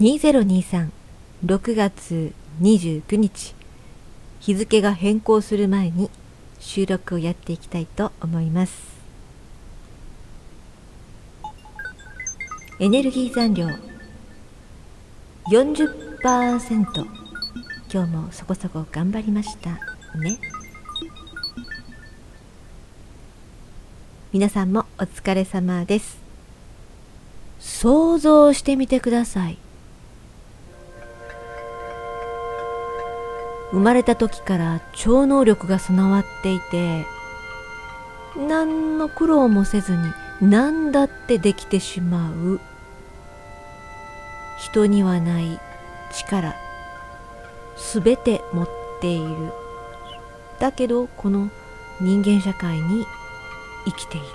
[0.00, 0.88] 2023
[1.44, 3.54] 6月29日。
[4.40, 6.08] 日付が変更する前に
[6.58, 8.72] 収録をやっていきたいと思います。
[12.78, 13.68] エネルギー残量。
[15.50, 16.86] 40%
[17.92, 19.72] 今日もそこそこ頑張りました
[20.18, 20.38] ね。
[24.32, 26.18] 皆さんもお疲れ様です。
[27.58, 29.58] 想像してみてください。
[33.72, 37.06] 生まれた時から超能力が備わっていて
[38.36, 42.60] 何の苦労もせずに何だってできてしまう。
[44.58, 45.58] 人にはない
[46.12, 46.54] 力。
[47.76, 48.68] すべて持っ
[49.00, 49.52] ている。
[50.58, 51.50] だけどこの
[52.00, 53.06] 人間社会に
[53.86, 54.26] 生きている。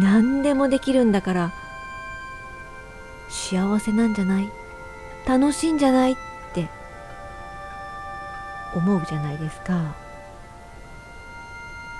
[0.00, 1.52] 何でもできるんだから
[3.28, 4.50] 幸せなんじゃない？
[5.26, 6.16] 楽しいんじゃない？
[8.74, 9.94] 思うじゃないですか。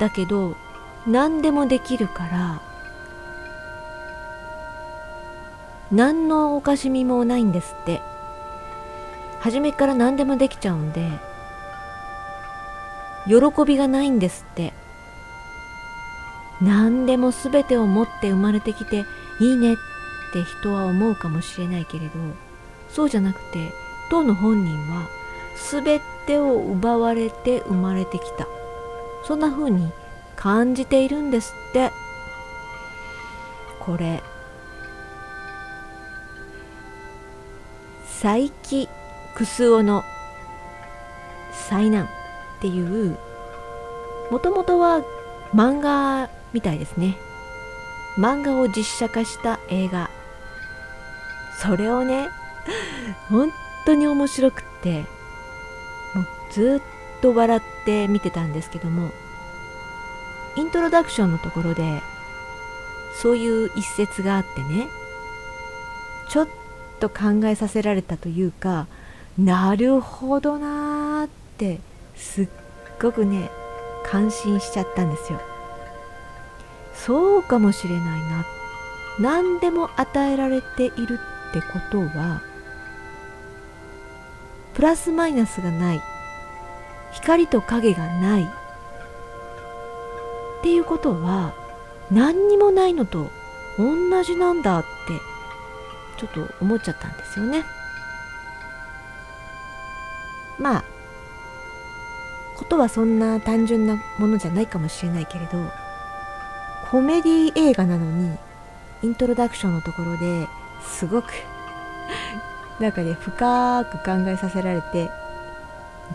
[0.00, 0.56] だけど
[1.06, 2.62] 何でもできるから
[5.90, 8.00] 何のおかしみもないんですって。
[9.40, 11.08] 初めから何でもできちゃうんで
[13.26, 14.72] 喜びがないんですって。
[16.60, 19.04] 何でも全てを持って生まれてきて
[19.40, 19.76] いいねっ
[20.32, 22.12] て人は思うかもしれないけれど
[22.88, 23.72] そうじゃなくて
[24.10, 25.06] 当の本人は
[25.70, 28.46] 全てを奪われて生まれてきた。
[29.24, 29.92] そんな風に
[30.36, 31.90] 感じているんですって。
[33.80, 34.22] これ
[38.20, 38.88] 佐伯
[39.36, 40.02] 楠尾の
[41.52, 42.08] 災難っ
[42.60, 43.16] ていう
[44.30, 45.02] もともとは
[45.54, 47.16] 漫画みたいですね。
[48.18, 50.10] 漫画を実写化した映画。
[51.62, 52.28] それをね
[53.28, 53.52] 本
[53.84, 55.15] 当に面白くって。
[56.50, 59.10] ずっと笑って見てたんですけども
[60.56, 62.00] イントロダクションのところで
[63.20, 64.86] そういう一節があってね
[66.28, 66.48] ちょっ
[67.00, 68.86] と考えさせられたというか
[69.38, 71.80] なるほどなーって
[72.14, 72.48] すっ
[73.00, 73.50] ごくね
[74.04, 75.40] 感心しちゃったんですよ。
[76.94, 78.46] そうかもしれないな。
[79.20, 81.18] 何でも与えられている
[81.50, 82.42] ってことは
[84.74, 86.00] プラスマイナスがない。
[87.16, 88.42] 光と影がない。
[88.42, 88.46] っ
[90.62, 91.54] ていうことは
[92.10, 93.30] 何にもないのと
[93.78, 94.86] 同じなんだって
[96.18, 97.64] ちょっと思っちゃったんですよね。
[100.58, 100.84] まあ
[102.56, 105.58] ことはそんな単純なものじゃないかもしれないけれど
[106.90, 108.38] コメディ映画なのに
[109.02, 110.48] イントロダクションのところで
[110.82, 111.26] すごく
[112.80, 115.10] なんかね深く考えさせられて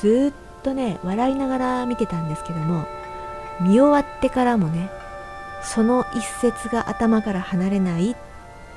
[0.00, 2.88] ずっとね笑いながら見てたんですけども
[3.60, 4.90] 見終わってからもね
[5.62, 8.14] その一節が頭から離れない。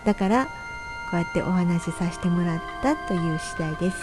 [0.06, 0.52] だからこ
[1.14, 3.98] うやってお話しさせてもらったという次第です。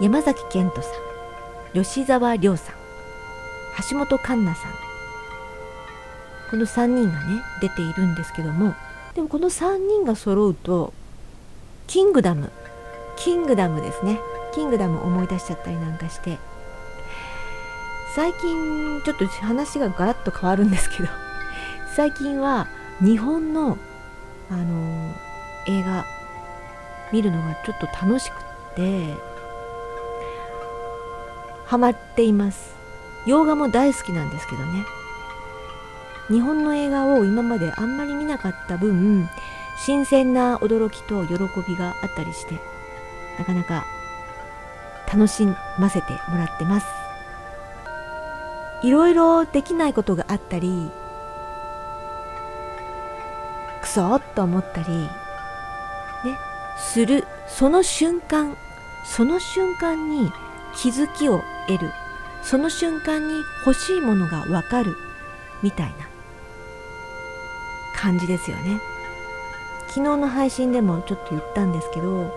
[0.00, 2.76] 山崎賢人さん吉沢亮さん
[3.90, 4.72] 橋本環奈さん。
[6.50, 8.74] この3人がね出ているんですけども
[9.14, 10.92] でもこの3人が揃うと
[11.86, 12.50] キングダム
[13.16, 14.20] キングダムですね。
[14.52, 16.38] キングダム思い出しちゃったりなんかして。
[18.14, 21.08] 最近ちょっと話がガラッと変わるんですけど。
[21.96, 22.66] 最近は
[23.00, 23.78] 日本の
[24.50, 25.14] あの
[25.66, 26.04] 映画
[27.12, 28.36] 見るのがちょっと楽しくっ
[28.76, 29.16] て。
[31.64, 32.74] ハマっています。
[33.24, 34.84] 洋画も大好きなんですけどね。
[36.28, 39.28] 日本の映画を今まであんまり見なかった分
[39.78, 41.34] 新鮮な驚きと喜
[41.66, 42.60] びがあったりして。
[43.38, 43.86] なかなか
[45.12, 45.46] 楽し
[45.78, 46.86] ませてもらってます。
[48.82, 50.90] いろいろできないことがあったり
[53.80, 55.08] クソっと思ったりね
[56.76, 58.56] するその瞬間
[59.04, 60.32] その瞬間に
[60.74, 61.90] 気づきを得る
[62.42, 64.96] その瞬間に欲しいものがわかる
[65.62, 66.08] みたいな
[67.94, 68.80] 感じですよね。
[69.88, 72.34] 昨日の配信でもちょっと言ったんですけど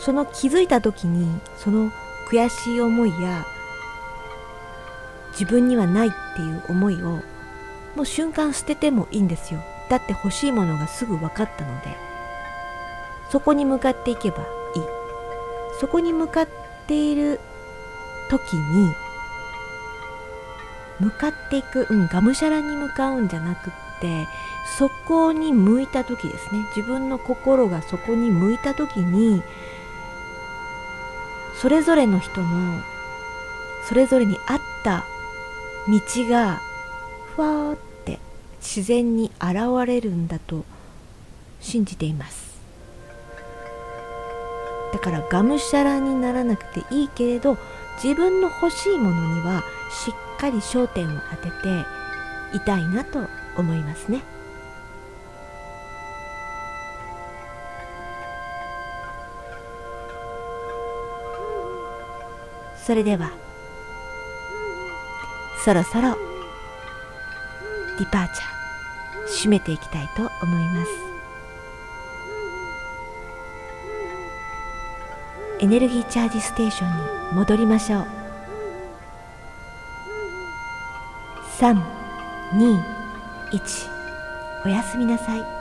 [0.00, 1.92] その気づいた時にその
[2.30, 3.46] 悔しい思いや
[5.32, 7.20] 自分にはないっていう思いを
[7.94, 9.60] もう瞬間捨ててもいいんですよ。
[9.88, 12.10] だって欲しいものがすぐ分かったので。
[13.30, 14.42] そこに向かっていけばい
[14.80, 14.82] い。
[15.80, 16.48] そこに向かっ
[16.86, 17.40] ている
[18.28, 18.92] 時に
[20.98, 24.26] 向かっていく、うん、がむしゃらに向かうんじゃなくって
[24.78, 26.64] そこに向いた時ですね。
[26.76, 29.42] 自分の心がそこに向いた時に
[31.60, 32.80] それぞれの人の
[33.86, 35.04] それぞれに合った
[35.86, 36.58] 道が
[37.36, 38.18] ふわーって
[38.60, 40.64] 自然に現れるんだと
[41.60, 42.58] 信じています
[44.94, 47.58] だからがむしゃらにならなくていいけれど
[48.02, 53.26] 自分の欲しいものにはしっかり焦点を当てていたいなと
[53.58, 54.22] 思いますね。
[62.90, 63.30] それでは。
[65.64, 66.16] そろそろ。
[68.00, 69.46] ディパーチャー。
[69.46, 70.90] 締めていきたいと思います。
[75.60, 78.06] エネルギーチャージステーションに戻りましょう。
[81.60, 82.82] 321
[84.64, 85.59] おやすみなさい。